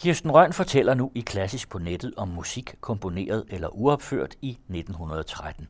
Kirsten 0.00 0.30
Røn 0.30 0.52
fortæller 0.52 0.94
nu 0.94 1.12
i 1.14 1.20
Klassisk 1.20 1.68
på 1.68 1.78
nettet 1.78 2.14
om 2.16 2.28
musik 2.28 2.74
komponeret 2.80 3.44
eller 3.48 3.68
uopført 3.68 4.34
i 4.42 4.50
1913. 4.50 5.68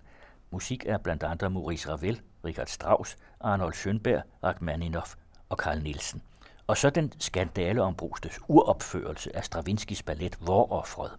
Musik 0.50 0.84
er 0.86 0.98
blandt 0.98 1.22
andre 1.22 1.50
Maurice 1.50 1.90
Ravel, 1.90 2.20
Richard 2.44 2.66
Strauss, 2.66 3.16
Arnold 3.40 3.74
Schönberg, 3.74 4.22
Rachmaninoff 4.44 5.14
og 5.48 5.56
Carl 5.56 5.82
Nielsen. 5.82 6.22
Og 6.66 6.76
så 6.76 6.90
den 6.90 7.12
skandale 7.18 7.82
om 7.82 7.94
Brustes 7.94 8.38
uropførelse 8.48 9.36
af 9.36 9.44
Stravinskis 9.44 10.02
ballet 10.02 10.36
Voroffret. 10.40 11.12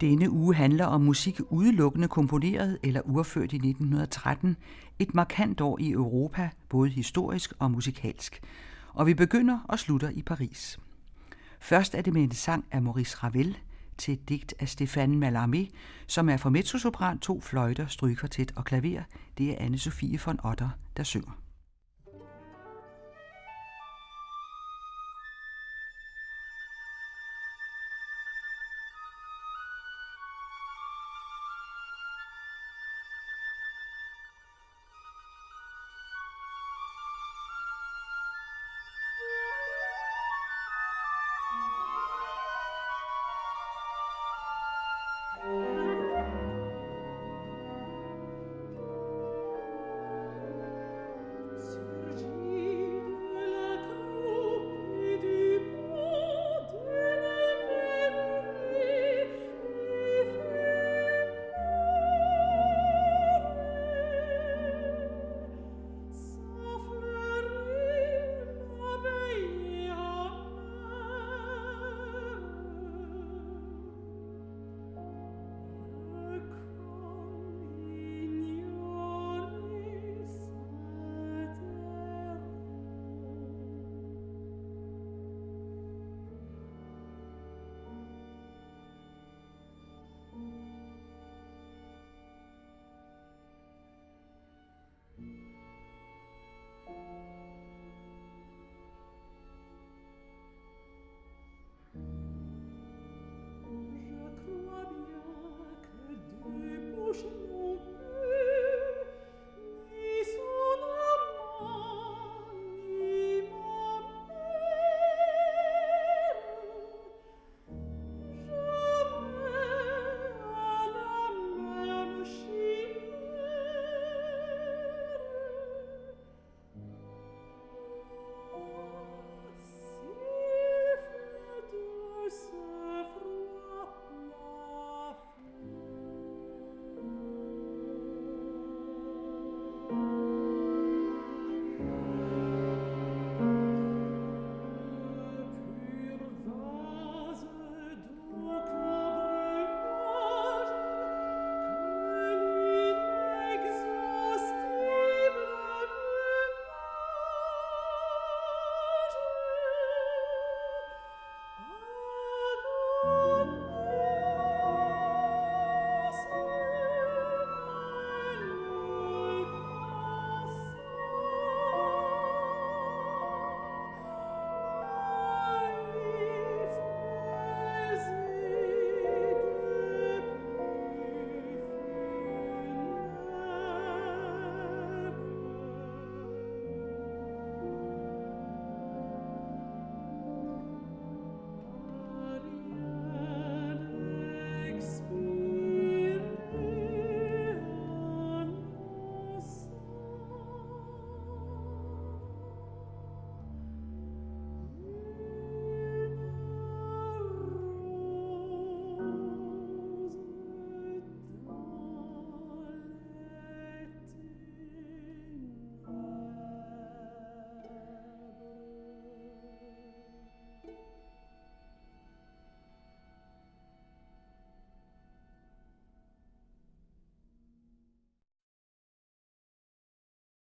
Denne 0.00 0.30
uge 0.30 0.54
handler 0.54 0.84
om 0.84 1.00
musik 1.00 1.40
udelukkende 1.50 2.08
komponeret 2.08 2.78
eller 2.82 3.00
urført 3.00 3.52
i 3.52 3.56
1913, 3.56 4.56
et 4.98 5.14
markant 5.14 5.60
år 5.60 5.78
i 5.80 5.90
Europa, 5.90 6.50
både 6.68 6.90
historisk 6.90 7.52
og 7.58 7.70
musikalsk. 7.70 8.40
Og 8.92 9.06
vi 9.06 9.14
begynder 9.14 9.58
og 9.68 9.78
slutter 9.78 10.10
i 10.10 10.22
Paris. 10.22 10.78
Først 11.60 11.94
er 11.94 12.02
det 12.02 12.12
med 12.12 12.22
en 12.22 12.32
sang 12.32 12.64
af 12.72 12.82
Maurice 12.82 13.16
Ravel 13.16 13.56
til 13.98 14.14
et 14.14 14.28
digt 14.28 14.54
af 14.58 14.66
Stéphane 14.66 15.24
Mallarmé, 15.24 15.74
som 16.06 16.28
er 16.28 16.36
for 16.36 16.50
mezzosopran, 16.50 17.18
to 17.18 17.40
fløjter, 17.40 17.86
strygkvartet 17.86 18.52
og 18.56 18.64
klaver. 18.64 19.02
Det 19.38 19.50
er 19.50 19.56
anne 19.58 19.78
Sofie 19.78 20.20
von 20.26 20.40
Otter, 20.44 20.68
der 20.96 21.02
synger. 21.02 21.45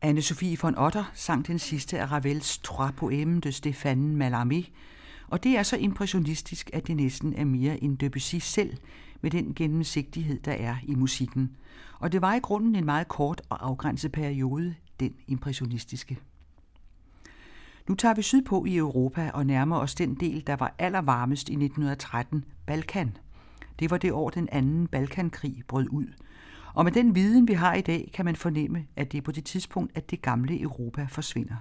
Anne-Sophie 0.02 0.56
von 0.62 0.78
Otter 0.78 1.10
sang 1.14 1.46
den 1.46 1.58
sidste 1.58 1.98
af 1.98 2.12
Ravels 2.12 2.58
Trois 2.58 2.92
Poèmes 3.02 3.40
de 3.40 3.48
Stéphane 3.50 4.16
Mallarmé, 4.22 4.70
og 5.28 5.44
det 5.44 5.56
er 5.58 5.62
så 5.62 5.76
impressionistisk, 5.76 6.70
at 6.72 6.86
det 6.86 6.96
næsten 6.96 7.34
er 7.34 7.44
mere 7.44 7.84
end 7.84 7.98
Debussy 7.98 8.36
selv 8.36 8.76
med 9.20 9.30
den 9.30 9.54
gennemsigtighed, 9.54 10.40
der 10.40 10.52
er 10.52 10.76
i 10.82 10.94
musikken. 10.94 11.56
Og 11.98 12.12
det 12.12 12.22
var 12.22 12.34
i 12.34 12.38
grunden 12.38 12.74
en 12.74 12.84
meget 12.84 13.08
kort 13.08 13.42
og 13.48 13.66
afgrænset 13.66 14.12
periode, 14.12 14.74
den 15.00 15.14
impressionistiske. 15.26 16.18
Nu 17.88 17.94
tager 17.94 18.14
vi 18.14 18.22
sydpå 18.22 18.64
i 18.64 18.76
Europa 18.76 19.30
og 19.34 19.46
nærmer 19.46 19.76
os 19.76 19.94
den 19.94 20.14
del, 20.14 20.46
der 20.46 20.56
var 20.56 20.74
allervarmest 20.78 21.48
i 21.48 21.52
1913, 21.52 22.44
Balkan. 22.66 23.16
Det 23.78 23.90
var 23.90 23.96
det 23.96 24.12
år, 24.12 24.30
den 24.30 24.48
anden 24.52 24.86
Balkankrig 24.86 25.62
brød 25.68 25.86
ud– 25.90 26.06
og 26.74 26.84
med 26.84 26.92
den 26.92 27.14
viden, 27.14 27.48
vi 27.48 27.52
har 27.52 27.74
i 27.74 27.80
dag, 27.80 28.10
kan 28.14 28.24
man 28.24 28.36
fornemme, 28.36 28.86
at 28.96 29.12
det 29.12 29.18
er 29.18 29.22
på 29.22 29.32
det 29.32 29.44
tidspunkt, 29.44 29.92
at 29.96 30.10
det 30.10 30.22
gamle 30.22 30.60
Europa 30.60 31.06
forsvinder. 31.10 31.56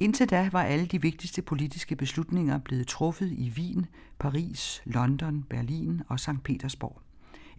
Indtil 0.00 0.30
da 0.30 0.48
var 0.52 0.62
alle 0.62 0.86
de 0.86 1.02
vigtigste 1.02 1.42
politiske 1.42 1.96
beslutninger 1.96 2.58
blevet 2.58 2.86
truffet 2.86 3.32
i 3.32 3.52
Wien, 3.56 3.86
Paris, 4.18 4.82
London, 4.84 5.42
Berlin 5.42 6.02
og 6.08 6.20
St. 6.20 6.42
Petersborg. 6.44 7.00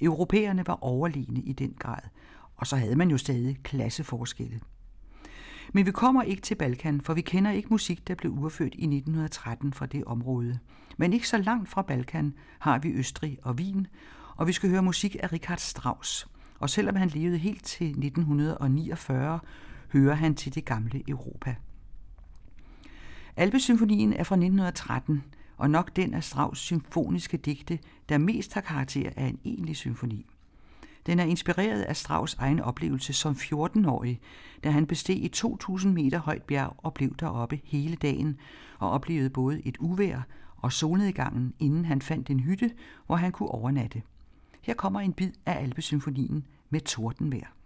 Europæerne 0.02 0.68
var 0.68 0.84
overlegne 0.84 1.42
i 1.42 1.54
den 1.54 1.76
grad, 1.80 2.02
og 2.56 2.68
så 2.68 2.76
havde 2.76 2.96
man 2.96 3.12
jo 3.12 3.18
stadig 3.18 3.58
klasseforskelle. 3.64 4.60
Men 5.74 5.86
vi 5.86 5.92
kommer 5.92 6.24
ikke 6.24 6.42
til 6.42 6.56
Balkan, 6.56 7.02
for 7.02 7.14
vi 7.14 7.22
kender 7.22 7.52
ikke 7.52 7.70
musik, 7.70 8.08
der 8.08 8.16
blev 8.16 8.32
udført 8.32 8.74
i 8.74 8.84
1913 8.84 9.74
fra 9.74 9.86
det 9.86 10.04
område. 10.04 10.60
Men 10.98 11.14
ikke 11.14 11.28
så 11.28 11.38
langt 11.38 11.70
fra 11.70 11.82
Balkan 11.82 12.34
har 12.60 12.80
vi 12.80 12.92
Østrig 12.92 13.38
og 13.42 13.54
Wien, 13.56 13.88
og 14.40 14.48
vi 14.48 14.54
skal 14.54 14.70
høre 14.70 14.84
musik 14.84 15.16
af 15.20 15.32
Richard 15.32 15.58
Strauss. 15.58 16.28
Og 16.60 16.70
selvom 16.70 16.96
han 16.96 17.10
levede 17.10 17.38
helt 17.38 17.64
til 17.64 17.88
1949, 17.88 19.40
hører 19.94 20.16
han 20.16 20.36
til 20.36 20.56
det 20.56 20.66
gamle 20.66 21.10
Europa. 21.10 21.56
Alpesymfonien 23.36 24.14
er 24.14 24.24
fra 24.24 24.36
1913, 24.36 25.24
og 25.58 25.70
nok 25.70 25.96
den 25.96 26.14
af 26.14 26.34
Strauss' 26.34 26.56
symfoniske 26.56 27.38
digte, 27.38 27.80
der 28.10 28.18
mest 28.18 28.54
har 28.54 28.62
karakter 28.62 29.10
af 29.16 29.26
en 29.26 29.40
egentlig 29.46 29.76
symfoni. 29.76 30.26
Den 31.06 31.20
er 31.20 31.24
inspireret 31.24 31.82
af 31.82 32.06
Strauss' 32.06 32.36
egen 32.38 32.60
oplevelse 32.60 33.14
som 33.14 33.34
14-årig, 33.34 34.20
da 34.64 34.72
han 34.72 34.88
besteg 34.88 35.26
et 35.26 35.32
2000 35.32 35.94
meter 35.94 36.20
højt 36.20 36.44
bjerg 36.44 36.76
og 36.78 36.94
blev 36.94 37.16
deroppe 37.16 37.60
hele 37.64 37.96
dagen 37.96 38.38
og 38.78 38.92
oplevede 38.92 39.30
både 39.30 39.62
et 39.68 39.78
uvær 39.80 40.22
og 40.58 40.74
solnedgangen, 40.74 41.54
inden 41.60 41.86
han 41.86 42.02
fandt 42.02 42.30
en 42.30 42.40
hytte, 42.40 42.72
hvor 43.06 43.16
han 43.16 43.32
kunne 43.32 43.50
overnatte. 43.50 44.02
Her 44.62 44.74
kommer 44.74 45.00
en 45.00 45.14
bid 45.14 45.32
af 45.46 45.64
Alpesymfonien 45.64 46.46
med 46.70 46.82
tordenvejr. 46.82 47.59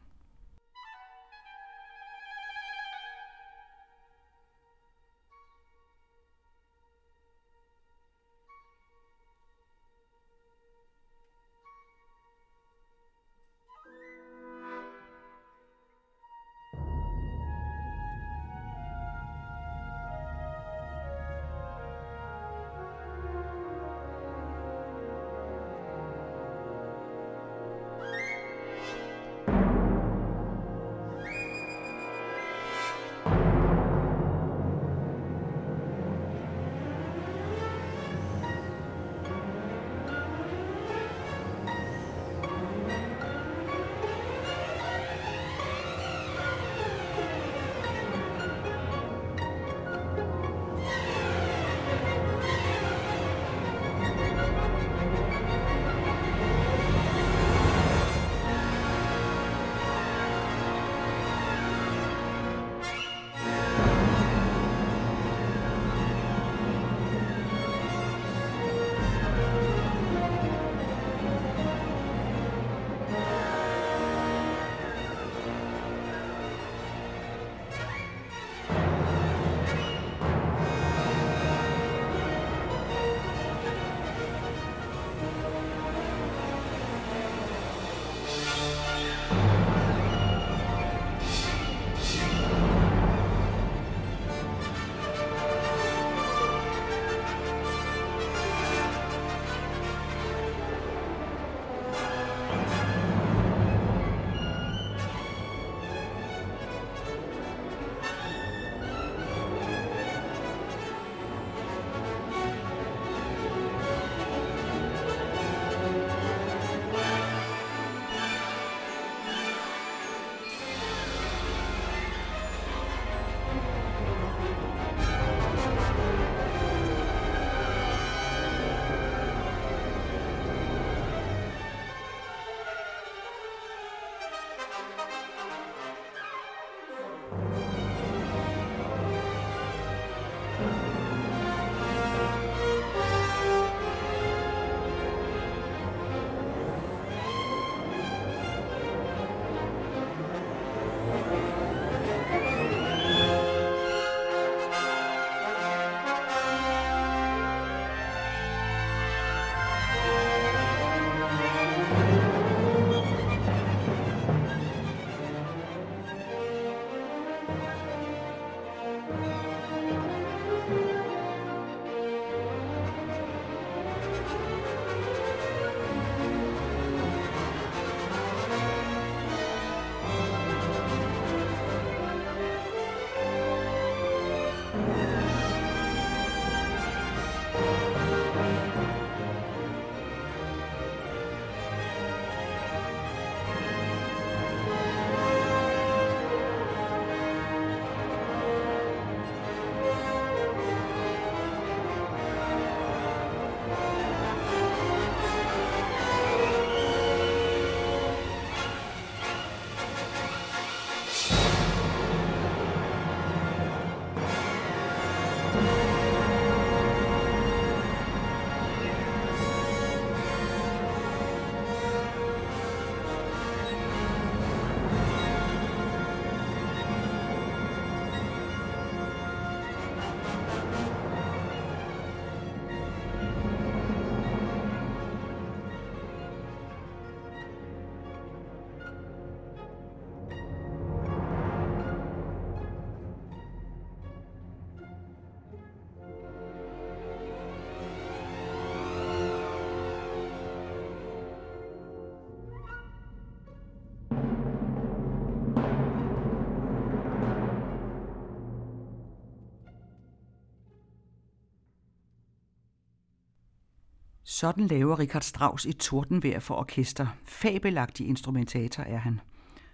Sådan 264.43 264.67
laver 264.67 264.99
Richard 264.99 265.21
Strauss 265.21 265.65
et 265.65 265.77
tordenvejr 265.77 266.39
for 266.39 266.55
orkester. 266.55 267.07
Fabelagtig 267.25 268.07
instrumentator 268.07 268.83
er 268.83 268.97
han. 268.97 269.19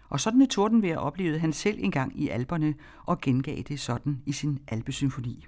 Og 0.09 0.19
sådan 0.19 0.41
et 0.41 0.49
tordenvejr 0.49 0.97
oplevede 0.97 1.39
han 1.39 1.53
selv 1.53 1.77
engang 1.83 2.19
i 2.21 2.29
alberne 2.29 2.73
og 3.05 3.21
gengav 3.21 3.57
det 3.57 3.79
sådan 3.79 4.21
i 4.25 4.31
sin 4.31 4.59
albesymfoni. 4.67 5.45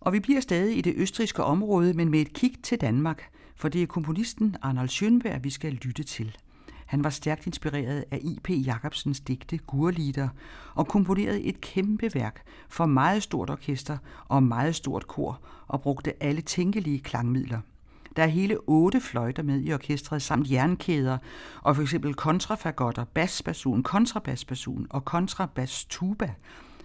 Og 0.00 0.12
vi 0.12 0.20
bliver 0.20 0.40
stadig 0.40 0.78
i 0.78 0.80
det 0.80 0.94
østriske 0.96 1.44
område, 1.44 1.94
men 1.94 2.08
med 2.08 2.20
et 2.20 2.32
kig 2.32 2.54
til 2.62 2.80
Danmark, 2.80 3.30
for 3.56 3.68
det 3.68 3.82
er 3.82 3.86
komponisten 3.86 4.56
Arnold 4.62 4.88
Schönberg, 4.88 5.38
vi 5.38 5.50
skal 5.50 5.72
lytte 5.72 6.02
til. 6.02 6.36
Han 6.86 7.04
var 7.04 7.10
stærkt 7.10 7.46
inspireret 7.46 8.04
af 8.10 8.18
I.P. 8.22 8.50
Jacobsens 8.50 9.20
digte 9.20 9.58
Gurlider 9.58 10.28
og 10.74 10.88
komponerede 10.88 11.42
et 11.42 11.60
kæmpe 11.60 12.10
værk 12.14 12.42
for 12.68 12.86
meget 12.86 13.22
stort 13.22 13.50
orkester 13.50 13.98
og 14.28 14.42
meget 14.42 14.74
stort 14.74 15.06
kor 15.06 15.40
og 15.66 15.80
brugte 15.80 16.22
alle 16.22 16.40
tænkelige 16.40 16.98
klangmidler. 16.98 17.60
Der 18.16 18.22
er 18.22 18.26
hele 18.26 18.58
otte 18.66 19.00
fløjter 19.00 19.42
med 19.42 19.62
i 19.62 19.72
orkestret 19.72 20.22
samt 20.22 20.50
jernkæder 20.50 21.18
og 21.62 21.76
for 21.76 21.82
eksempel 21.82 22.14
kontrafagotter, 22.14 23.04
basbasun, 23.04 23.82
kontrabasbasun 23.82 24.86
og 24.90 25.04
kontrabas-tuba 25.04 26.34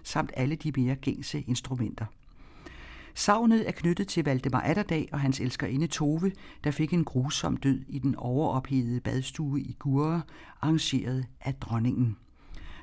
samt 0.02 0.30
alle 0.36 0.56
de 0.56 0.72
mere 0.76 0.94
gængse 0.94 1.40
instrumenter. 1.40 2.06
Savnet 3.14 3.68
er 3.68 3.72
knyttet 3.72 4.08
til 4.08 4.24
Valdemar 4.24 4.60
Atterdag 4.60 5.08
og 5.12 5.20
hans 5.20 5.40
elskerinde 5.40 5.86
Tove, 5.86 6.32
der 6.64 6.70
fik 6.70 6.92
en 6.92 7.04
grusom 7.04 7.56
død 7.56 7.80
i 7.88 7.98
den 7.98 8.16
overophedede 8.16 9.00
badstue 9.00 9.60
i 9.60 9.76
Gurre, 9.78 10.22
arrangeret 10.62 11.26
af 11.40 11.54
dronningen. 11.54 12.16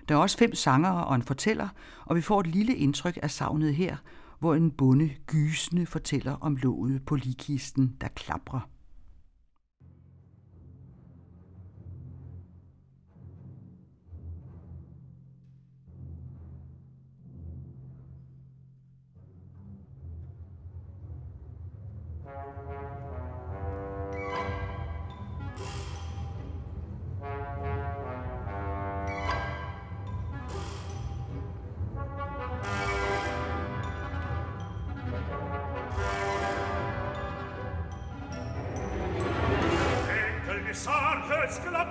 Der 0.10 0.16
er 0.16 0.20
også 0.20 0.38
fem 0.38 0.56
sangere 0.56 1.06
og 1.06 1.16
en 1.16 1.22
fortæller, 1.22 1.68
og 2.06 2.16
vi 2.16 2.22
får 2.22 2.40
et 2.40 2.48
lille 2.48 2.76
indtryk 2.76 3.20
af 3.22 3.32
savnet 3.32 3.76
her, 3.76 3.98
hvor 4.40 4.56
en 4.56 4.72
bonde 4.72 5.10
gysende 5.28 5.86
fortæller 5.86 6.34
om 6.34 6.56
låget 6.56 7.06
på 7.06 7.16
likisten, 7.16 7.98
der 8.02 8.08
Herz 41.50 41.64
gelassen. 41.64 41.89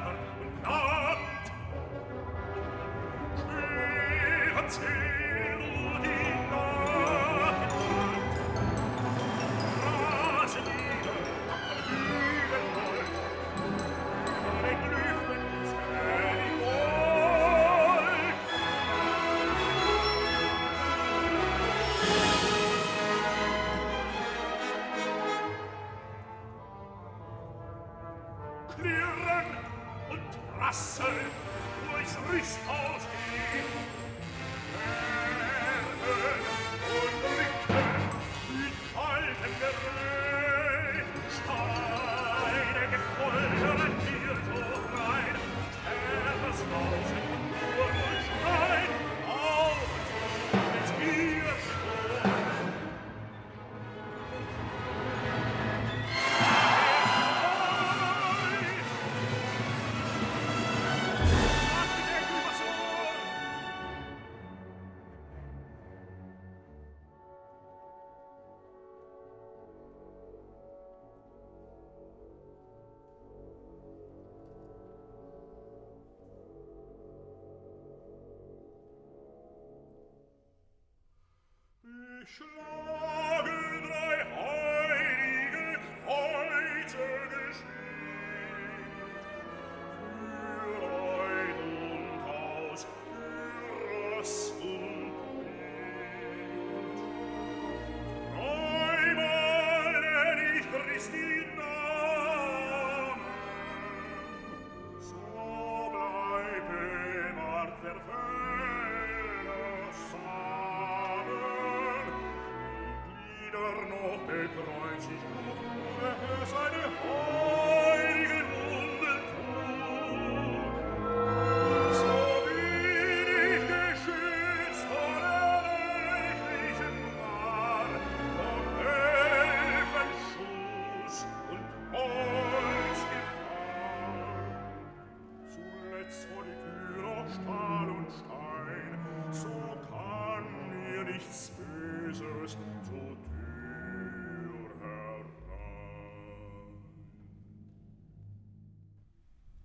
Schloss. 82.38 82.98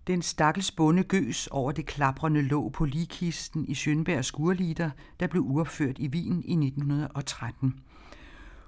Den 0.08 0.22
stakkels 0.22 0.72
bonde 0.72 1.04
gøs 1.04 1.48
over 1.48 1.72
det 1.72 1.86
klaprende 1.86 2.42
låg 2.42 2.72
på 2.72 2.86
ligkisten 2.86 3.66
i 3.66 3.74
Schönbergs 3.74 4.32
Gurlider, 4.32 4.90
der 5.20 5.28
blev 5.28 5.44
uopført 5.44 6.00
i 6.00 6.08
Wien 6.08 6.44
i 6.46 6.54
1913. 6.68 7.80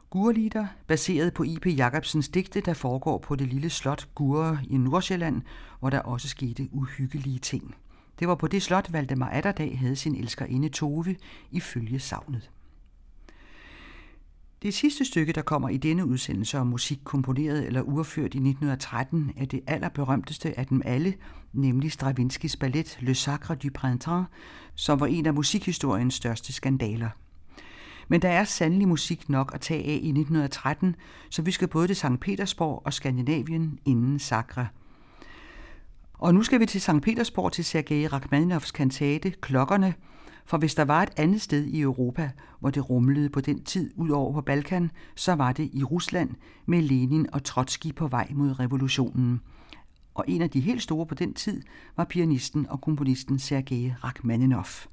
Gurlider, 0.09 0.67
baseret 0.87 1.33
på 1.33 1.43
I.P. 1.43 1.65
Jacobsens 1.65 2.29
digte, 2.29 2.61
der 2.61 2.73
foregår 2.73 3.17
på 3.17 3.35
det 3.35 3.47
lille 3.47 3.69
slot 3.69 4.07
Gurre 4.15 4.59
i 4.69 4.77
Nordsjælland, 4.77 5.41
hvor 5.79 5.89
der 5.89 5.99
også 5.99 6.27
skete 6.27 6.69
uhyggelige 6.71 7.39
ting. 7.39 7.75
Det 8.19 8.27
var 8.27 8.35
på 8.35 8.47
det 8.47 8.61
slot, 8.61 8.93
Valdemar 8.93 9.29
Atterdag 9.29 9.79
havde 9.79 9.95
sin 9.95 10.15
elskerinde 10.15 10.69
Tove 10.69 11.15
ifølge 11.51 11.99
savnet. 11.99 12.49
Det 14.65 14.73
sidste 14.73 15.05
stykke, 15.05 15.33
der 15.33 15.41
kommer 15.41 15.69
i 15.69 15.77
denne 15.77 16.05
udsendelse 16.05 16.59
om 16.59 16.67
musik 16.67 16.99
komponeret 17.03 17.65
eller 17.65 17.81
urført 17.81 18.33
i 18.33 18.37
1913, 18.37 19.31
er 19.37 19.45
det 19.45 19.61
allerberømteste 19.67 20.59
af 20.59 20.67
dem 20.67 20.81
alle, 20.85 21.13
nemlig 21.53 21.91
Stravinskis 21.91 22.55
ballet 22.55 22.97
Le 23.01 23.15
Sacre 23.15 23.55
du 23.55 23.69
Printemps, 23.73 24.29
som 24.75 24.99
var 24.99 25.05
en 25.05 25.25
af 25.25 25.33
musikhistoriens 25.33 26.13
største 26.13 26.53
skandaler. 26.53 27.09
Men 28.07 28.21
der 28.21 28.29
er 28.29 28.43
sandelig 28.43 28.87
musik 28.87 29.29
nok 29.29 29.51
at 29.53 29.61
tage 29.61 29.83
af 29.83 29.99
i 30.01 30.09
1913, 30.09 30.95
så 31.29 31.41
vi 31.41 31.51
skal 31.51 31.67
både 31.67 31.87
til 31.87 31.95
St. 31.95 32.19
Petersborg 32.21 32.81
og 32.85 32.93
Skandinavien 32.93 33.79
inden 33.85 34.19
Sacre. 34.19 34.67
Og 36.13 36.33
nu 36.33 36.43
skal 36.43 36.59
vi 36.59 36.65
til 36.65 36.81
St. 36.81 37.01
Petersborg 37.01 37.51
til 37.51 37.65
Sergej 37.65 38.07
Rachmaninovs 38.07 38.71
kantate 38.71 39.31
Klokkerne, 39.31 39.93
for 40.45 40.57
hvis 40.57 40.75
der 40.75 40.85
var 40.85 41.03
et 41.03 41.13
andet 41.17 41.41
sted 41.41 41.65
i 41.65 41.81
Europa, 41.81 42.31
hvor 42.59 42.69
det 42.69 42.89
rumlede 42.89 43.29
på 43.29 43.41
den 43.41 43.63
tid 43.63 43.91
ud 43.95 44.09
over 44.09 44.33
på 44.33 44.41
Balkan, 44.41 44.91
så 45.15 45.33
var 45.33 45.51
det 45.51 45.69
i 45.73 45.83
Rusland 45.83 46.29
med 46.65 46.81
Lenin 46.81 47.27
og 47.33 47.43
Trotsky 47.43 47.95
på 47.95 48.07
vej 48.07 48.27
mod 48.33 48.59
revolutionen. 48.59 49.41
Og 50.13 50.25
en 50.27 50.41
af 50.41 50.49
de 50.49 50.59
helt 50.59 50.81
store 50.81 51.05
på 51.05 51.15
den 51.15 51.33
tid 51.33 51.61
var 51.97 52.03
pianisten 52.05 52.69
og 52.69 52.81
komponisten 52.81 53.39
Sergej 53.39 53.93
Rachmaninoff. 54.03 54.85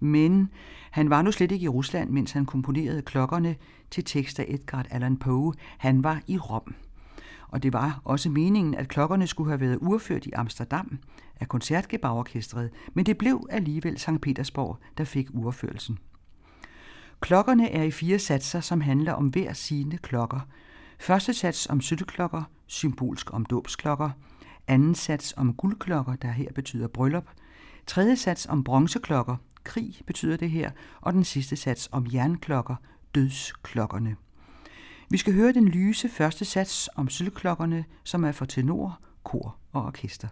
Men 0.00 0.48
han 0.90 1.10
var 1.10 1.22
nu 1.22 1.32
slet 1.32 1.52
ikke 1.52 1.64
i 1.64 1.68
Rusland, 1.68 2.10
mens 2.10 2.32
han 2.32 2.46
komponerede 2.46 3.02
klokkerne 3.02 3.56
til 3.90 4.04
tekster 4.04 4.42
af 4.42 4.46
Edgar 4.48 4.86
Allan 4.90 5.16
Poe. 5.16 5.52
Han 5.78 6.04
var 6.04 6.20
i 6.26 6.38
Rom. 6.38 6.74
Og 7.50 7.62
det 7.62 7.72
var 7.72 8.00
også 8.04 8.30
meningen, 8.30 8.74
at 8.74 8.88
klokkerne 8.88 9.26
skulle 9.26 9.50
have 9.50 9.60
været 9.60 9.78
urført 9.80 10.26
i 10.26 10.32
Amsterdam 10.32 10.98
af 11.40 11.48
koncertgebauorkestret, 11.48 12.70
men 12.94 13.06
det 13.06 13.18
blev 13.18 13.46
alligevel 13.50 13.98
St. 13.98 14.20
Petersborg, 14.22 14.78
der 14.98 15.04
fik 15.04 15.28
urførelsen. 15.32 15.98
Klokkerne 17.20 17.70
er 17.70 17.82
i 17.82 17.90
fire 17.90 18.18
satser, 18.18 18.60
som 18.60 18.80
handler 18.80 19.12
om 19.12 19.26
hver 19.26 19.52
sine 19.52 19.98
klokker. 19.98 20.40
Første 20.98 21.34
sats 21.34 21.66
om 21.66 21.80
sølvklokker, 21.80 22.42
symbolsk 22.66 23.34
om 23.34 23.44
dåbsklokker. 23.44 24.10
Anden 24.68 24.94
sats 24.94 25.34
om 25.36 25.54
guldklokker, 25.54 26.16
der 26.16 26.30
her 26.30 26.52
betyder 26.54 26.88
bryllup. 26.88 27.30
Tredje 27.86 28.16
sats 28.16 28.46
om 28.46 28.64
bronzeklokker, 28.64 29.36
krig 29.64 30.00
betyder 30.06 30.36
det 30.36 30.50
her. 30.50 30.70
Og 31.00 31.12
den 31.12 31.24
sidste 31.24 31.56
sats 31.56 31.88
om 31.92 32.06
jernklokker, 32.12 32.76
dødsklokkerne. 33.14 34.16
Vi 35.12 35.18
skal 35.18 35.34
høre 35.34 35.52
den 35.52 35.68
lyse 35.68 36.08
første 36.08 36.44
sats 36.44 36.88
om 36.96 37.08
sølvklokkerne, 37.08 37.84
som 38.04 38.24
er 38.24 38.32
for 38.32 38.44
tenor, 38.44 39.00
kor 39.24 39.56
og 39.72 39.82
orkester. 39.82 40.28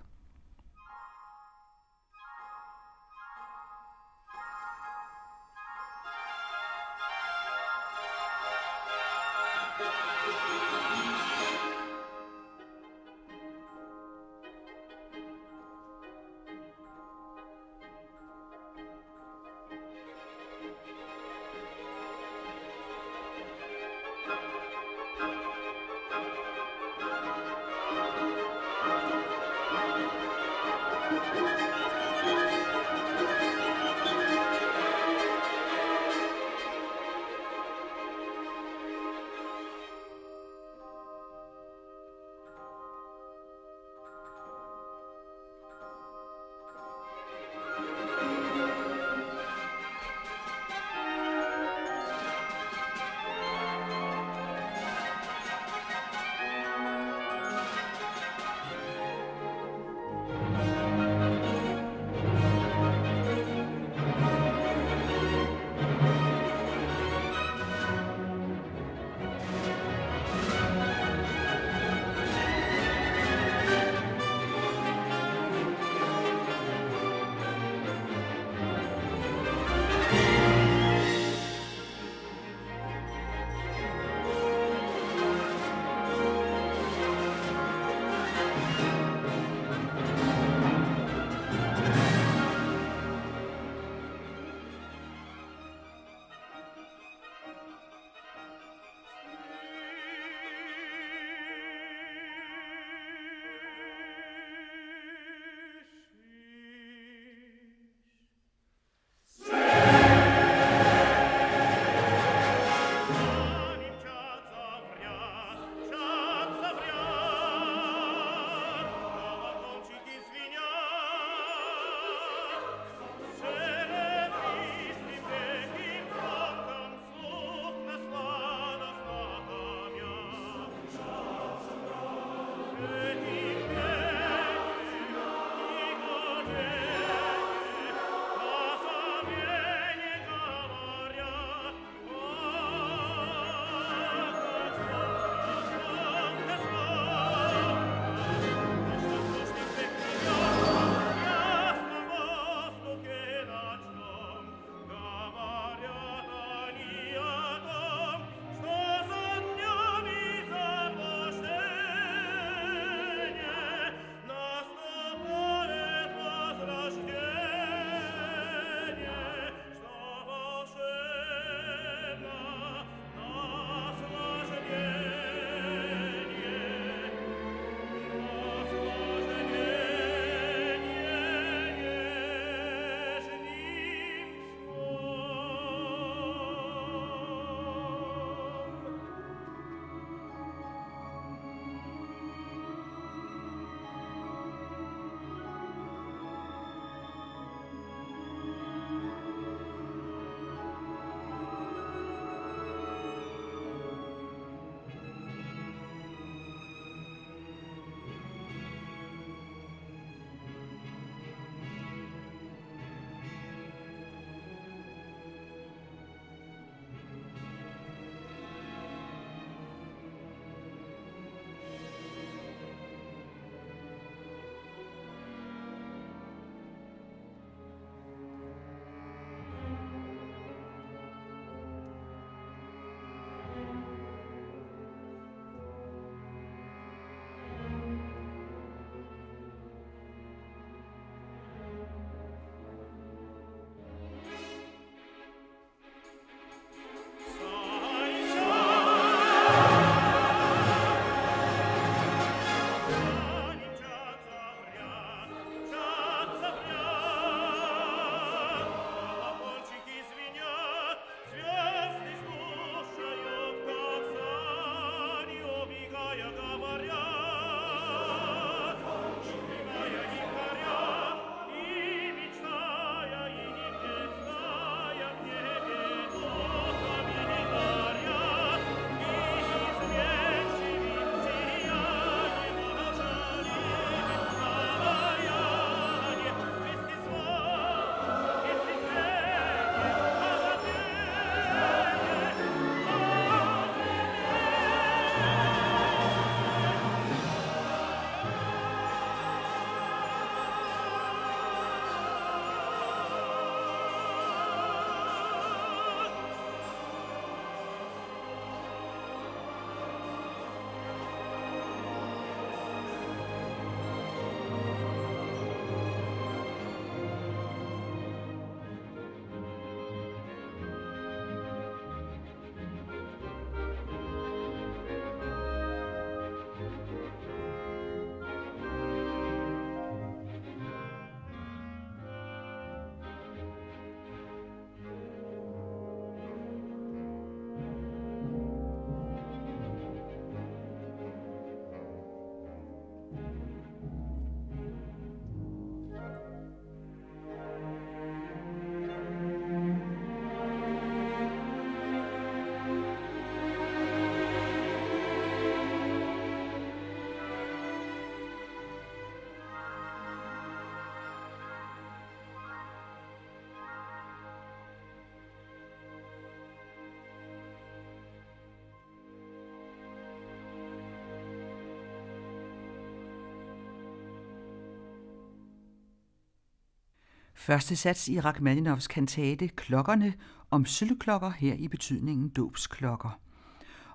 Første 377.39 377.77
sats 377.77 378.09
i 378.09 378.21
Rachmaninoffs 378.21 378.87
kantate 378.87 379.49
Klokkerne 379.49 380.15
om 380.51 380.65
sølvklokker 380.65 381.31
her 381.31 381.55
i 381.55 381.69
betydningen 381.69 382.29
dåbsklokker. 382.29 383.21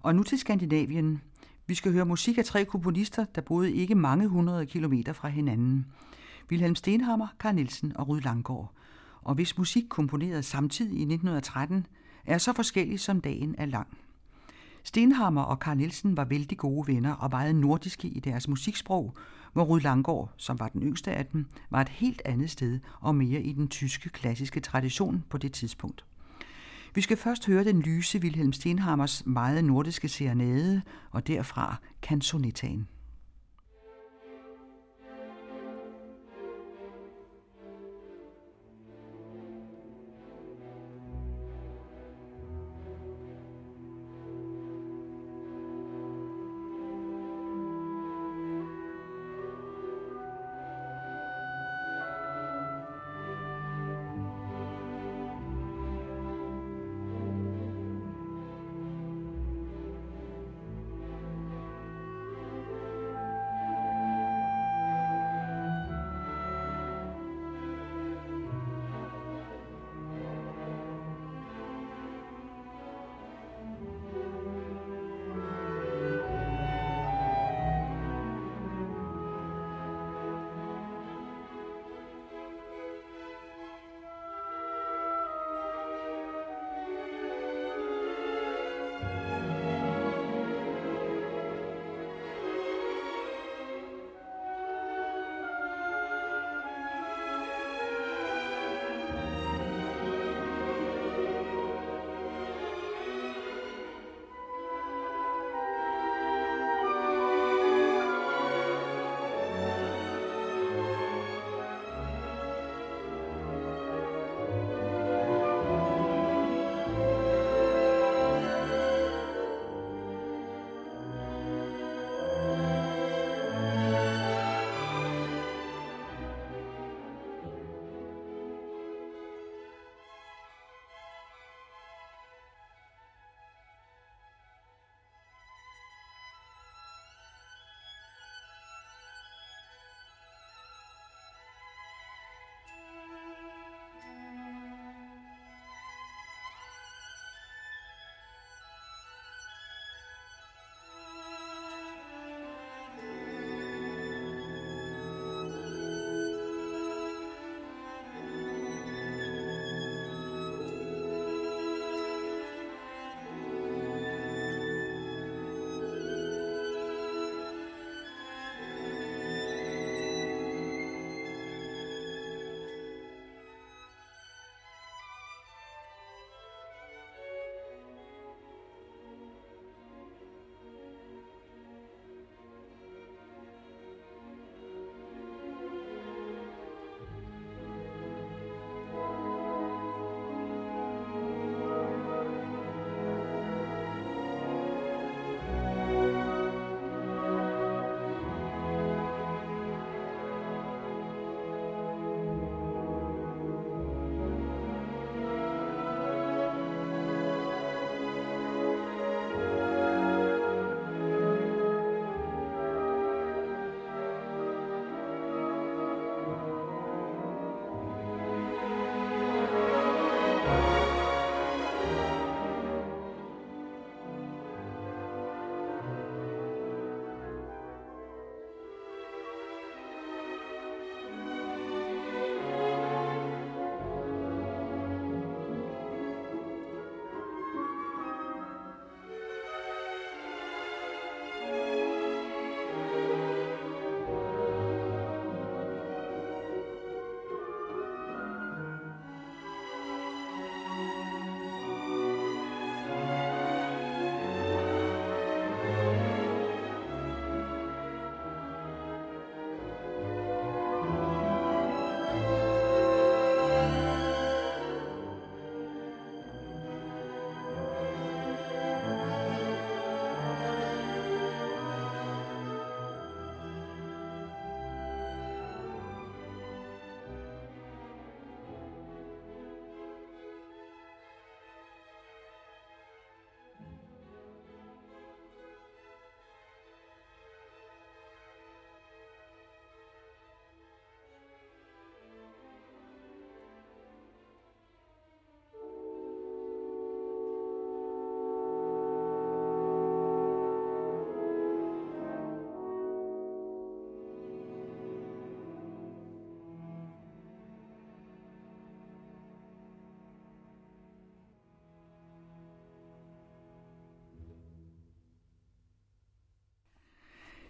Og 0.02 0.16
nu 0.16 0.24
til 0.24 0.40
Skandinavien. 0.40 1.22
Vi 1.68 1.76
skal 1.76 1.92
høre 1.92 2.06
musik 2.06 2.38
af 2.38 2.46
tre 2.46 2.66
komponister, 2.66 3.26
der 3.36 3.42
boede 3.42 3.74
ikke 3.74 3.96
mange 3.96 4.28
hundrede 4.28 4.66
kilometer 4.66 5.14
fra 5.14 5.28
hinanden. 5.28 5.86
Wilhelm 6.52 6.76
Stenhammer, 6.76 7.28
Carl 7.40 7.56
Nielsen 7.56 7.98
og 7.98 8.08
Rud 8.08 8.22
Langgaard. 8.22 8.74
Og 9.22 9.36
hvis 9.36 9.58
musik 9.58 9.84
komponeret 9.90 10.46
samtidig 10.46 10.98
i 10.98 11.02
1913 11.02 11.88
er 12.26 12.38
så 12.38 12.54
forskellig 12.54 13.00
som 13.00 13.22
dagen 13.22 13.56
er 13.58 13.66
lang. 13.66 13.98
Stenhammer 14.84 15.42
og 15.42 15.58
Carl 15.58 15.78
Nielsen 15.78 16.18
var 16.18 16.26
vældig 16.26 16.58
gode 16.58 16.88
venner 16.94 17.14
og 17.14 17.30
meget 17.30 17.56
nordiske 17.56 18.08
i 18.08 18.20
deres 18.20 18.48
musiksprog, 18.48 19.18
hvor 19.54 19.64
Rud 19.64 19.82
Langgaard, 19.82 20.34
som 20.38 20.60
var 20.60 20.68
den 20.68 20.82
yngste 20.82 21.12
af 21.12 21.26
dem, 21.26 21.46
var 21.70 21.82
et 21.82 21.90
helt 21.90 22.22
andet 22.26 22.50
sted 22.50 22.80
og 23.00 23.16
mere 23.16 23.42
i 23.42 23.54
den 23.54 23.68
tyske 23.68 24.10
klassiske 24.10 24.60
tradition 24.60 25.24
på 25.30 25.38
det 25.38 25.52
tidspunkt. 25.52 26.06
Vi 26.96 27.02
skal 27.02 27.18
først 27.18 27.46
høre 27.46 27.64
den 27.64 27.82
lyse 27.82 28.20
Wilhelm 28.20 28.54
Stenhammers 28.54 29.26
meget 29.26 29.64
nordiske 29.64 30.08
serenade, 30.08 30.82
og 31.12 31.28
derfra 31.28 31.76
canzonettaen. 32.02 32.88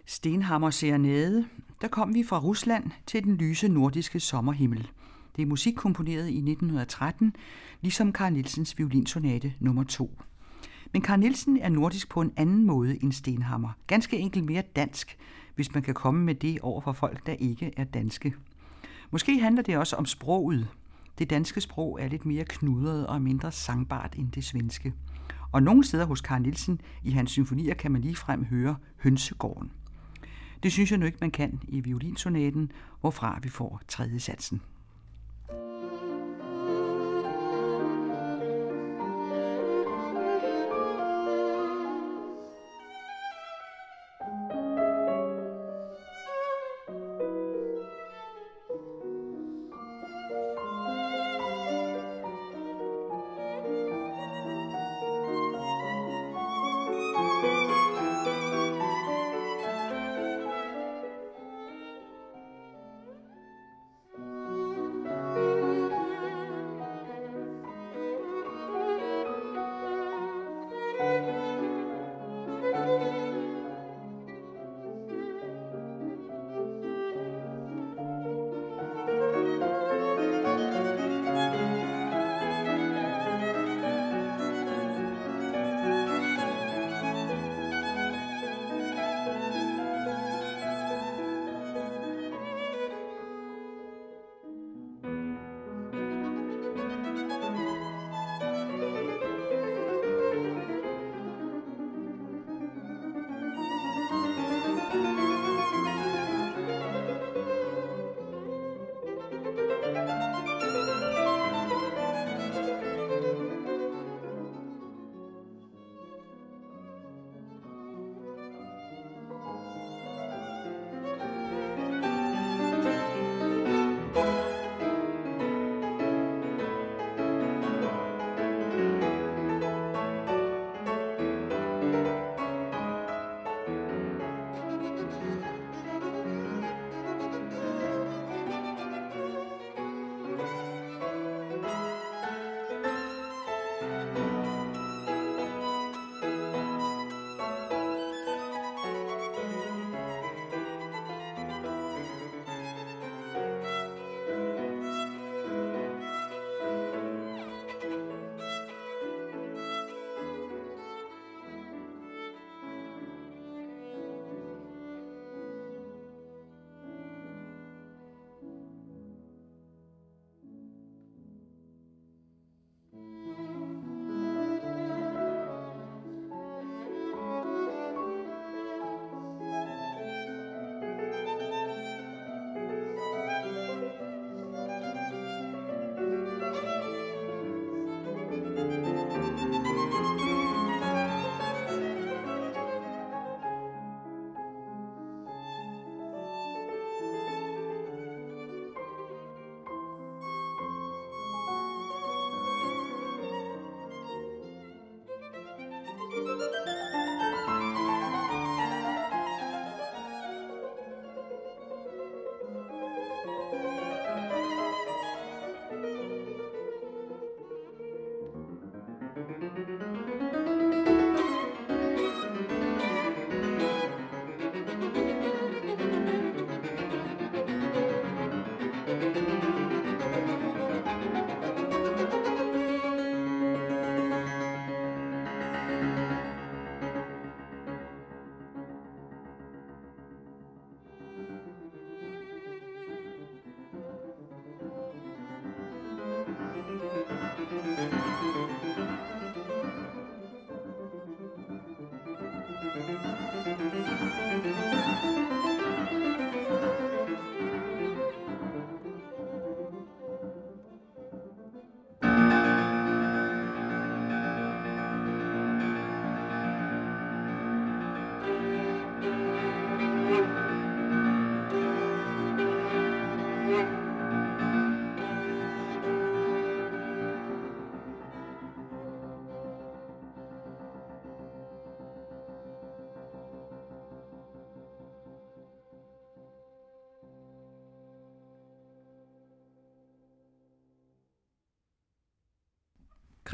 Stenhammer 0.06 0.70
Serenade, 0.70 1.46
der 1.80 1.88
kom 1.88 2.14
vi 2.14 2.24
fra 2.24 2.38
Rusland 2.38 2.90
til 3.06 3.24
den 3.24 3.36
lyse 3.36 3.68
nordiske 3.68 4.20
sommerhimmel. 4.20 4.90
Det 5.36 5.42
er 5.42 5.46
musik 5.46 5.74
komponeret 5.74 6.28
i 6.28 6.36
1913, 6.36 7.36
ligesom 7.80 8.12
Carl 8.12 8.32
Nielsens 8.32 8.78
violinsonate 8.78 9.54
nummer 9.60 9.84
2. 9.84 10.22
Men 10.92 11.02
Carl 11.02 11.20
Nielsen 11.20 11.56
er 11.56 11.68
nordisk 11.68 12.08
på 12.08 12.20
en 12.20 12.32
anden 12.36 12.64
måde 12.64 13.02
end 13.02 13.12
Stenhammer. 13.12 13.68
Ganske 13.86 14.18
enkelt 14.18 14.44
mere 14.44 14.62
dansk, 14.76 15.18
hvis 15.54 15.74
man 15.74 15.82
kan 15.82 15.94
komme 15.94 16.24
med 16.24 16.34
det 16.34 16.60
over 16.60 16.80
for 16.80 16.92
folk, 16.92 17.26
der 17.26 17.32
ikke 17.32 17.72
er 17.76 17.84
danske. 17.84 18.34
Måske 19.10 19.40
handler 19.40 19.62
det 19.62 19.76
også 19.76 19.96
om 19.96 20.06
sproget. 20.06 20.68
Det 21.18 21.30
danske 21.30 21.60
sprog 21.60 21.98
er 22.00 22.08
lidt 22.08 22.26
mere 22.26 22.44
knudret 22.44 23.06
og 23.06 23.22
mindre 23.22 23.52
sangbart 23.52 24.14
end 24.18 24.32
det 24.32 24.44
svenske. 24.44 24.92
Og 25.52 25.62
nogle 25.62 25.84
steder 25.84 26.04
hos 26.04 26.18
Carl 26.18 26.42
Nielsen 26.42 26.80
i 27.04 27.10
hans 27.10 27.30
symfonier 27.30 27.74
kan 27.74 27.92
man 27.92 28.00
ligefrem 28.00 28.44
høre 28.44 28.76
hønsegården. 28.96 29.70
Det 30.64 30.72
synes 30.72 30.90
jeg 30.90 30.98
nu 30.98 31.06
ikke, 31.06 31.18
man 31.20 31.30
kan 31.30 31.60
i 31.68 31.80
violinsonaten, 31.80 32.72
hvorfra 33.00 33.38
vi 33.42 33.48
får 33.48 33.80
tredje 33.88 34.20
satsen. 34.20 34.60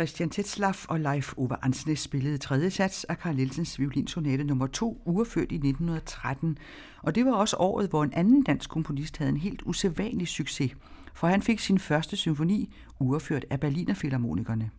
Christian 0.01 0.31
Tetzlaff 0.31 0.87
og 0.89 1.01
Leif 1.01 1.33
Ove 1.37 1.57
Ansnes 1.63 2.01
spillede 2.01 2.39
tredje 2.39 2.71
sats 2.71 3.05
af 3.05 3.17
Carl 3.17 3.37
Nielsens 3.37 3.79
violinsonate 3.79 4.45
nummer 4.45 4.67
2, 4.67 5.03
ureført 5.05 5.53
i 5.53 5.55
1913. 5.55 6.59
Og 7.03 7.15
det 7.15 7.27
var 7.27 7.33
også 7.33 7.57
året, 7.57 7.89
hvor 7.89 8.05
en 8.05 8.13
anden 8.13 8.43
dansk 8.43 8.71
komponist 8.71 9.19
havde 9.19 9.29
en 9.29 9.37
helt 9.37 9.63
usædvanlig 9.65 10.29
succes, 10.29 10.73
for 11.15 11.27
han 11.27 11.43
fik 11.43 11.61
sin 11.61 11.79
første 11.79 12.17
symfoni 12.17 12.75
ureført 12.99 13.45
af 13.51 13.61
Berlinerfilharmonikerne. 13.61 14.71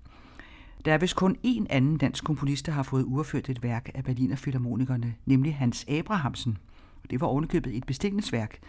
Der 0.86 0.94
er 0.94 0.98
vist 0.98 1.16
kun 1.16 1.38
én 1.46 1.66
anden 1.70 1.98
dansk 1.98 2.24
komponist, 2.24 2.66
der 2.66 2.72
har 2.72 2.84
fået 2.84 3.04
ureført 3.04 3.50
et 3.50 3.64
værk 3.64 3.90
af 3.94 4.04
Berlinerfilharmonikerne, 4.04 5.16
nemlig 5.26 5.56
Hans 5.56 5.86
Abrahamsen. 5.90 6.58
Det 7.10 7.22
var 7.22 7.28
ovenikøbet 7.28 7.78
et 7.78 7.86
bestillingsværk, 7.86 8.60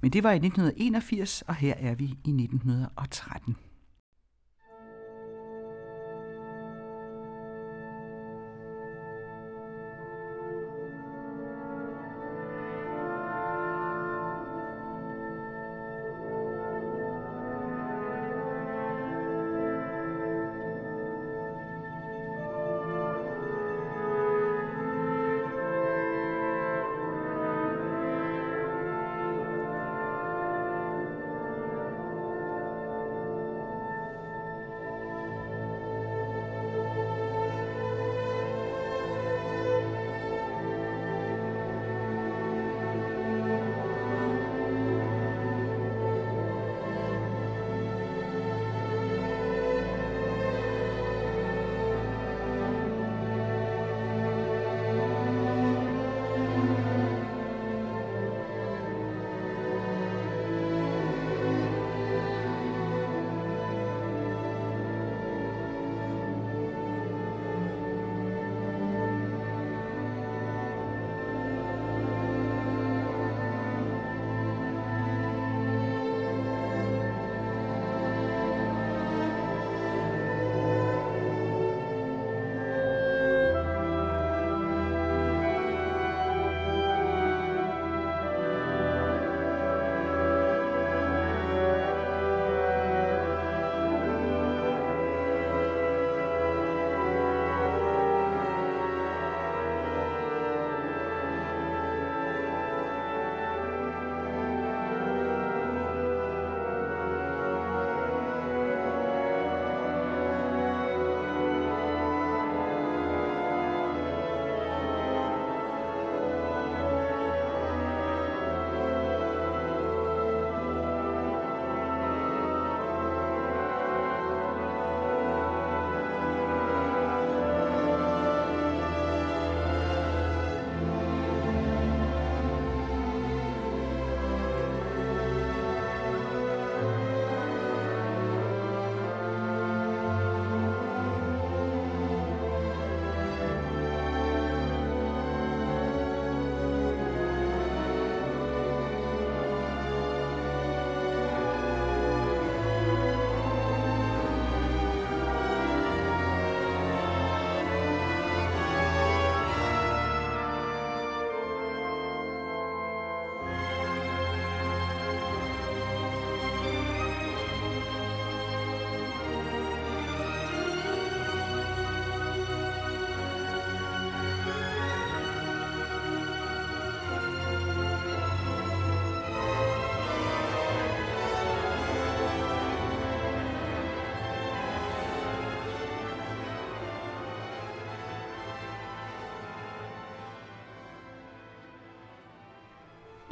men 0.00 0.12
det 0.12 0.22
var 0.22 0.30
i 0.30 0.36
1981, 0.36 1.42
og 1.42 1.54
her 1.54 1.74
er 1.78 1.94
vi 1.94 2.04
i 2.04 2.30
1913. 2.30 3.56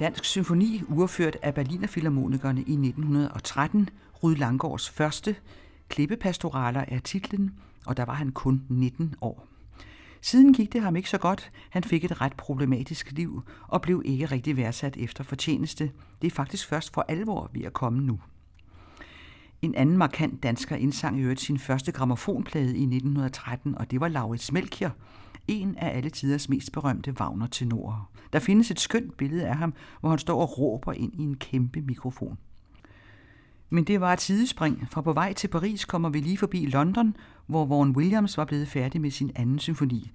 Dansk 0.00 0.24
Symfoni, 0.24 0.82
urført 0.88 1.36
af 1.42 1.54
Berliner 1.54 1.86
Philharmonikerne 1.86 2.60
i 2.60 2.72
1913, 2.72 3.88
Ryd 4.22 4.36
Langgaards 4.36 4.90
første. 4.90 5.36
Klippepastoraler 5.88 6.84
er 6.88 6.98
titlen, 6.98 7.54
og 7.86 7.96
der 7.96 8.04
var 8.04 8.12
han 8.12 8.32
kun 8.32 8.62
19 8.68 9.14
år. 9.20 9.46
Siden 10.20 10.52
gik 10.52 10.72
det 10.72 10.82
ham 10.82 10.96
ikke 10.96 11.10
så 11.10 11.18
godt. 11.18 11.50
Han 11.70 11.84
fik 11.84 12.04
et 12.04 12.20
ret 12.20 12.32
problematisk 12.36 13.12
liv 13.12 13.42
og 13.68 13.82
blev 13.82 14.02
ikke 14.04 14.26
rigtig 14.26 14.56
værdsat 14.56 14.96
efter 14.96 15.24
fortjeneste. 15.24 15.92
Det 16.22 16.26
er 16.26 16.34
faktisk 16.34 16.68
først 16.68 16.92
for 16.94 17.04
alvor 17.08 17.50
ved 17.52 17.62
at 17.62 17.72
komme 17.72 18.02
nu. 18.02 18.20
En 19.62 19.74
anden 19.74 19.96
markant 19.96 20.42
dansker 20.42 20.76
indsang 20.76 21.18
i 21.18 21.22
øvrigt 21.22 21.40
sin 21.40 21.58
første 21.58 21.92
gramofonplade 21.92 22.76
i 22.76 22.82
1913, 22.82 23.78
og 23.78 23.90
det 23.90 24.00
var 24.00 24.08
Laurits 24.08 24.52
Melchior, 24.52 24.92
en 25.48 25.76
af 25.76 25.96
alle 25.96 26.10
tiders 26.10 26.48
mest 26.48 26.72
berømte 26.72 27.14
Wagner-tenorer. 27.20 28.10
Der 28.32 28.38
findes 28.38 28.70
et 28.70 28.80
skønt 28.80 29.16
billede 29.16 29.46
af 29.46 29.56
ham, 29.56 29.74
hvor 30.00 30.10
han 30.10 30.18
står 30.18 30.40
og 30.40 30.58
råber 30.58 30.92
ind 30.92 31.14
i 31.14 31.22
en 31.22 31.36
kæmpe 31.36 31.80
mikrofon. 31.80 32.38
Men 33.70 33.84
det 33.84 34.00
var 34.00 34.12
et 34.12 34.20
sidespring, 34.20 34.88
for 34.90 35.00
på 35.00 35.12
vej 35.12 35.32
til 35.32 35.48
Paris 35.48 35.84
kommer 35.84 36.08
vi 36.08 36.20
lige 36.20 36.38
forbi 36.38 36.66
London, 36.66 37.16
hvor 37.46 37.66
Vaughan 37.66 37.96
Williams 37.96 38.36
var 38.36 38.44
blevet 38.44 38.68
færdig 38.68 39.00
med 39.00 39.10
sin 39.10 39.30
anden 39.34 39.58
symfoni. 39.58 40.10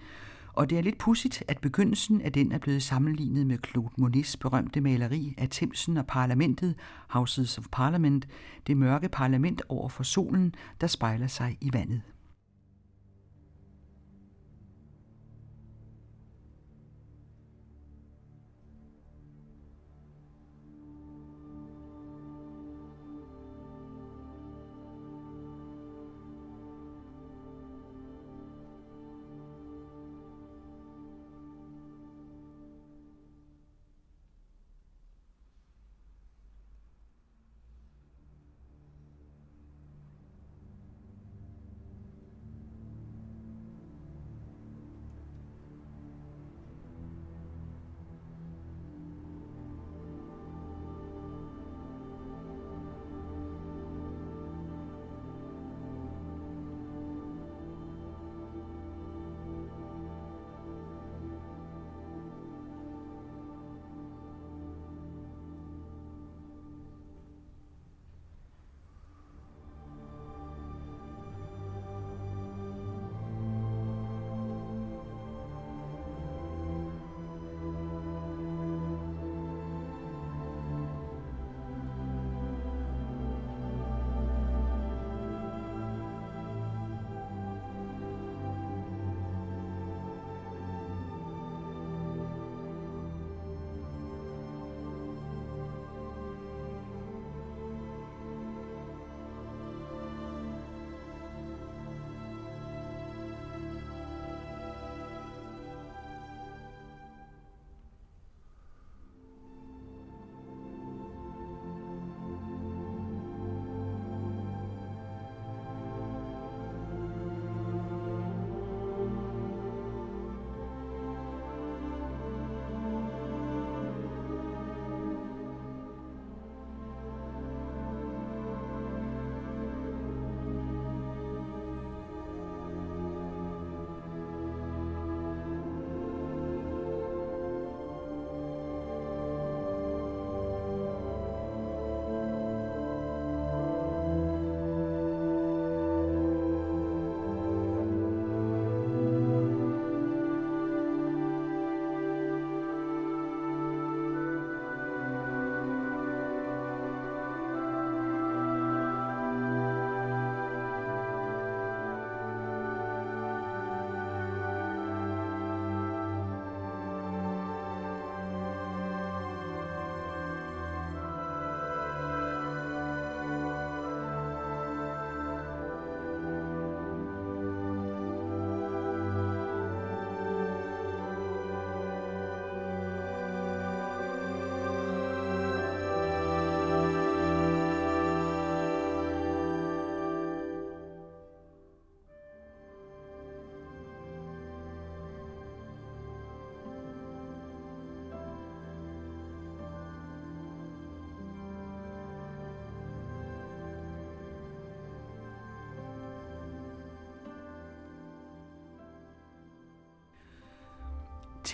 Og 0.54 0.70
det 0.70 0.78
er 0.78 0.82
lidt 0.82 0.98
pudsigt, 0.98 1.44
at 1.48 1.58
begyndelsen 1.62 2.22
af 2.22 2.32
den 2.32 2.52
er 2.52 2.58
blevet 2.58 2.84
sammenlignet 2.84 3.48
med 3.48 3.58
Claude 3.70 3.90
Monets 3.98 4.38
berømte 4.38 4.82
maleri 4.82 5.36
af 5.38 5.50
Thamesen 5.50 5.98
og 5.98 6.08
parlamentet, 6.08 6.76
Houses 7.10 7.58
of 7.58 7.66
Parliament, 7.72 8.28
det 8.68 8.78
mørke 8.78 9.10
parlament 9.10 9.62
over 9.70 9.90
for 9.90 10.04
solen, 10.04 10.56
der 10.82 10.88
spejler 10.88 11.28
sig 11.28 11.58
i 11.62 11.74
vandet. 11.74 12.02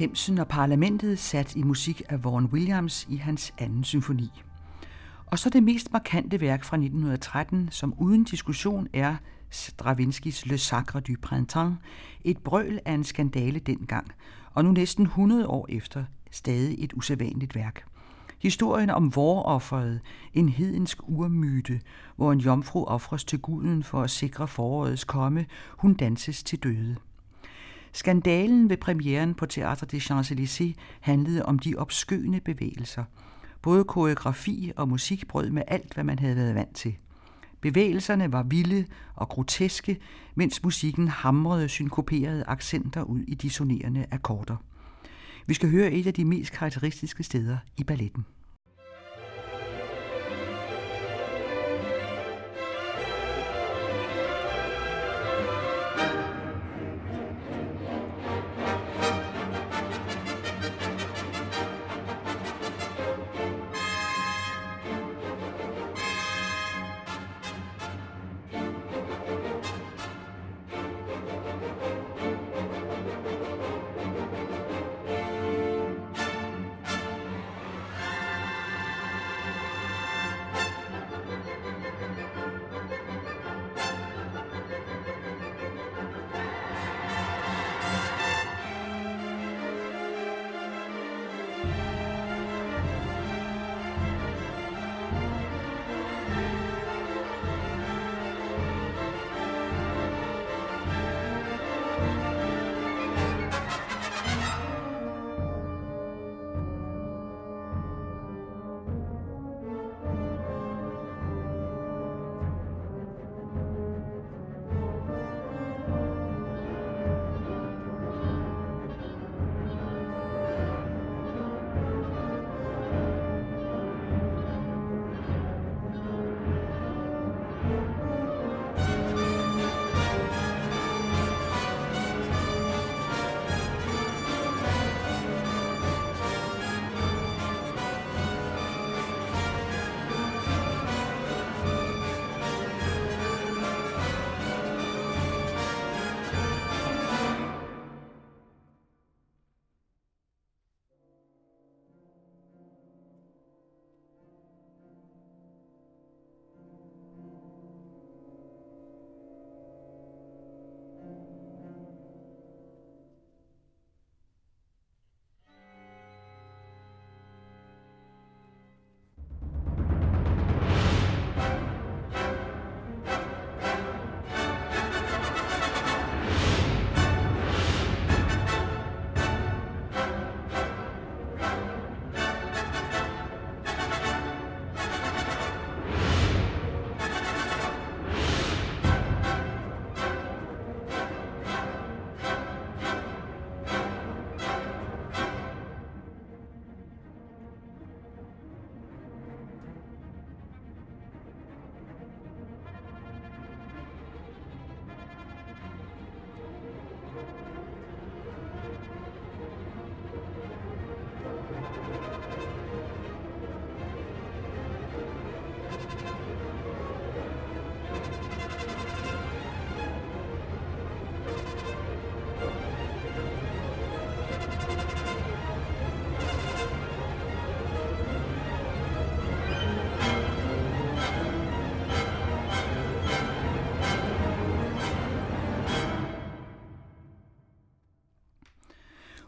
Themsen 0.01 0.37
og 0.37 0.47
parlamentet 0.47 1.19
sat 1.19 1.55
i 1.55 1.63
musik 1.63 2.01
af 2.09 2.23
Vaughan 2.23 2.45
Williams 2.45 3.07
i 3.09 3.15
hans 3.15 3.53
anden 3.57 3.83
symfoni. 3.83 4.43
Og 5.25 5.39
så 5.39 5.49
det 5.49 5.63
mest 5.63 5.93
markante 5.93 6.41
værk 6.41 6.63
fra 6.63 6.77
1913, 6.77 7.69
som 7.71 7.93
uden 7.97 8.23
diskussion 8.23 8.87
er 8.93 9.15
Stravinskis 9.49 10.45
Le 10.45 10.57
Sacre 10.57 10.99
du 10.99 11.13
Printemps, 11.21 11.77
et 12.23 12.37
brøl 12.37 12.79
af 12.85 12.93
en 12.93 13.03
skandale 13.03 13.59
dengang, 13.59 14.07
og 14.53 14.63
nu 14.63 14.71
næsten 14.71 15.05
100 15.05 15.47
år 15.47 15.65
efter 15.69 16.03
stadig 16.31 16.83
et 16.83 16.93
usædvanligt 16.93 17.55
værk. 17.55 17.83
Historien 18.39 18.89
om 18.89 19.15
vorofferet, 19.15 20.01
en 20.33 20.49
hedensk 20.49 20.97
urmyte, 21.03 21.81
hvor 22.15 22.31
en 22.31 22.39
jomfru 22.39 22.85
ofres 22.85 23.23
til 23.23 23.39
guden 23.39 23.83
for 23.83 24.01
at 24.01 24.09
sikre 24.09 24.47
forårets 24.47 25.03
komme, 25.03 25.45
hun 25.69 25.93
danses 25.93 26.43
til 26.43 26.59
døde. 26.59 26.95
Skandalen 27.93 28.69
ved 28.69 28.77
premieren 28.77 29.33
på 29.33 29.45
Théâtre 29.53 29.85
des 29.85 30.11
Champs-Élysées 30.11 30.73
handlede 31.01 31.45
om 31.45 31.59
de 31.59 31.75
obskøne 31.75 32.39
bevægelser. 32.39 33.03
Både 33.61 33.83
koreografi 33.83 34.71
og 34.75 34.89
musik 34.89 35.27
brød 35.27 35.49
med 35.49 35.63
alt, 35.67 35.93
hvad 35.93 36.03
man 36.03 36.19
havde 36.19 36.35
været 36.35 36.55
vant 36.55 36.75
til. 36.75 36.95
Bevægelserne 37.61 38.31
var 38.31 38.43
vilde 38.43 38.85
og 39.15 39.29
groteske, 39.29 39.97
mens 40.35 40.63
musikken 40.63 41.07
hamrede 41.07 41.69
synkoperede 41.69 42.43
accenter 42.47 43.03
ud 43.03 43.19
i 43.19 43.35
dissonerende 43.35 44.05
akkorder. 44.11 44.55
Vi 45.47 45.53
skal 45.53 45.69
høre 45.69 45.91
et 45.91 46.07
af 46.07 46.13
de 46.13 46.25
mest 46.25 46.51
karakteristiske 46.51 47.23
steder 47.23 47.57
i 47.77 47.83
balletten. 47.83 48.25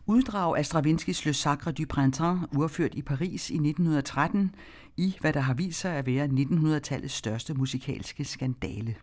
Uddrag 0.06 0.58
af 0.58 0.66
Stravinskis 0.66 1.26
Le 1.26 1.34
Sacre 1.34 1.72
du 1.72 1.84
Printemps, 1.90 2.42
urført 2.58 2.96
i 2.96 3.02
Paris 3.02 3.50
i 3.50 3.54
1913, 3.54 4.56
i 4.98 5.18
hvad 5.22 5.34
der 5.34 5.40
har 5.40 5.54
vist 5.54 5.80
sig 5.80 5.96
at 5.96 6.06
være 6.06 6.26
1900-tallets 6.28 7.14
største 7.14 7.54
musikalske 7.54 8.26
skandale. 8.26 8.96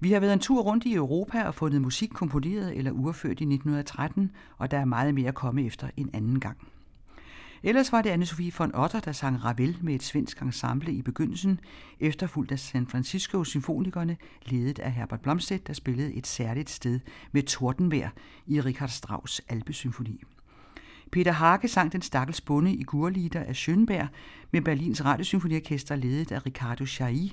Vi 0.00 0.12
har 0.12 0.20
været 0.20 0.32
en 0.32 0.38
tur 0.38 0.62
rundt 0.62 0.84
i 0.84 0.94
Europa 0.94 1.44
og 1.44 1.54
fundet 1.54 1.82
musik 1.82 2.10
komponeret 2.10 2.76
eller 2.76 2.90
urført 2.90 3.40
i 3.40 3.44
1913, 3.44 4.30
og 4.58 4.70
der 4.70 4.78
er 4.78 4.84
meget 4.84 5.14
mere 5.14 5.28
at 5.28 5.34
komme 5.34 5.64
efter 5.64 5.88
en 5.96 6.10
anden 6.12 6.40
gang. 6.40 6.58
Ellers 7.66 7.92
var 7.92 8.02
det 8.02 8.10
Anne-Sophie 8.10 8.52
von 8.58 8.74
Otter, 8.74 9.00
der 9.00 9.12
sang 9.12 9.44
Ravel 9.44 9.78
med 9.82 9.94
et 9.94 10.02
svensk 10.02 10.42
ensemble 10.42 10.92
i 10.92 11.02
begyndelsen, 11.02 11.60
efterfulgt 12.00 12.52
af 12.52 12.58
San 12.58 12.86
Francisco 12.86 13.44
Symfonikerne, 13.44 14.16
ledet 14.46 14.78
af 14.78 14.92
Herbert 14.92 15.20
Blomstedt, 15.20 15.66
der 15.66 15.72
spillede 15.72 16.14
et 16.14 16.26
særligt 16.26 16.70
sted 16.70 17.00
med 17.32 17.42
tordenvejr 17.42 18.10
i 18.46 18.60
Richard 18.60 18.88
Strauss' 18.88 19.38
Alpesymfoni. 19.48 20.22
Peter 21.12 21.32
Hake 21.32 21.68
sang 21.68 21.92
den 21.92 22.02
stakkels 22.02 22.40
bonde 22.40 22.74
i 22.74 22.82
Gurlider 22.82 23.40
af 23.40 23.52
Schönberg 23.54 24.06
med 24.50 24.60
Berlins 24.60 25.04
Radiosymfoniorkester 25.04 25.96
ledet 25.96 26.32
af 26.32 26.46
Ricardo 26.46 26.86
Chailly, 26.86 27.28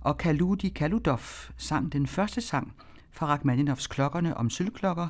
og 0.00 0.18
Kaludi 0.18 0.68
Kaludov 0.68 1.20
sang 1.56 1.92
den 1.92 2.06
første 2.06 2.40
sang 2.40 2.72
fra 3.10 3.26
Rachmaninoffs 3.26 3.86
Klokkerne 3.86 4.36
om 4.36 4.50
sølvklokker 4.50 5.08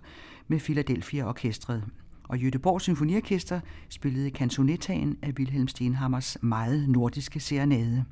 med 0.48 0.60
Philadelphia 0.60 1.28
Orkestret 1.28 1.84
og 2.30 2.38
Jødeborg 2.38 2.80
Symfoniorkester 2.80 3.60
spillede 3.88 4.30
kantonettaen 4.30 5.16
af 5.22 5.32
Wilhelm 5.38 5.68
Stenhammers 5.68 6.36
meget 6.42 6.88
nordiske 6.88 7.40
serenade. 7.40 8.04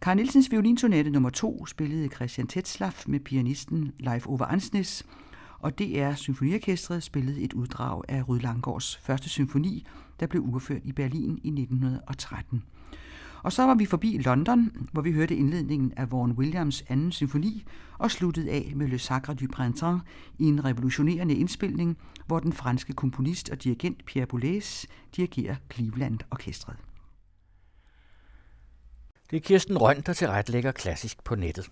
Karl 0.00 0.16
Nielsens 0.16 0.50
violinsonate 0.50 1.10
nummer 1.10 1.30
2 1.30 1.66
spillede 1.66 2.08
Christian 2.08 2.46
Tetzlaff 2.46 3.08
med 3.08 3.20
pianisten 3.20 3.92
Leif 3.98 4.26
Ove 4.26 4.44
Ansnes, 4.44 5.06
og 5.58 5.78
DR 5.78 6.14
Symfoniorkestret 6.14 7.02
spillede 7.02 7.40
et 7.40 7.52
uddrag 7.52 8.02
af 8.08 8.28
Rydlangårds 8.28 8.96
første 8.96 9.28
symfoni, 9.28 9.86
der 10.20 10.26
blev 10.26 10.42
udført 10.42 10.82
i 10.84 10.92
Berlin 10.92 11.40
i 11.44 11.48
1913. 11.48 12.62
Og 13.42 13.52
så 13.52 13.62
var 13.62 13.74
vi 13.74 13.86
forbi 13.86 14.18
London, 14.18 14.88
hvor 14.92 15.02
vi 15.02 15.12
hørte 15.12 15.36
indledningen 15.36 15.92
af 15.96 16.12
Vaughan 16.12 16.36
Williams 16.36 16.84
anden 16.88 17.12
symfoni 17.12 17.64
og 17.98 18.10
sluttede 18.10 18.50
af 18.50 18.72
med 18.76 18.88
Le 18.88 18.98
Sacre 18.98 19.34
du 19.34 19.46
Printemps 19.52 20.04
i 20.38 20.44
en 20.44 20.64
revolutionerende 20.64 21.34
indspilning, 21.34 21.98
hvor 22.26 22.38
den 22.38 22.52
franske 22.52 22.92
komponist 22.92 23.50
og 23.50 23.64
dirigent 23.64 24.04
Pierre 24.06 24.26
Boulez 24.26 24.84
dirigerer 25.16 25.56
Cleveland 25.72 26.18
Orkestret. 26.30 26.76
Det 29.30 29.36
er 29.36 29.40
Kirsten 29.40 29.78
Røn, 29.78 30.00
der 30.00 30.12
tilrettelægger 30.12 30.72
klassisk 30.72 31.24
på 31.24 31.34
nettet. 31.34 31.70